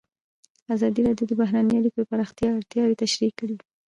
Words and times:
ازادي 0.75 1.01
راډیو 1.07 1.29
د 1.29 1.33
بهرنۍ 1.41 1.73
اړیکې 1.77 1.97
د 2.01 2.05
پراختیا 2.11 2.49
اړتیاوې 2.57 2.99
تشریح 3.03 3.31
کړي. 3.39 3.55